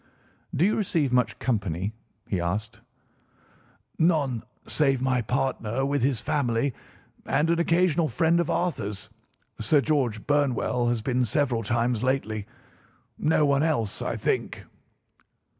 "Do 0.55 0.65
you 0.65 0.77
receive 0.77 1.13
much 1.13 1.37
company?" 1.37 1.93
he 2.27 2.41
asked. 2.41 2.81
"None 3.99 4.41
save 4.67 4.99
my 4.99 5.21
partner 5.21 5.85
with 5.85 6.01
his 6.01 6.21
family 6.21 6.73
and 7.27 7.51
an 7.51 7.59
occasional 7.59 8.07
friend 8.09 8.39
of 8.39 8.49
Arthur's. 8.49 9.11
Sir 9.59 9.79
George 9.79 10.25
Burnwell 10.25 10.87
has 10.87 11.03
been 11.03 11.23
several 11.23 11.61
times 11.61 12.01
lately. 12.01 12.47
No 13.19 13.45
one 13.45 13.61
else, 13.61 14.01
I 14.01 14.15
think." 14.17 14.65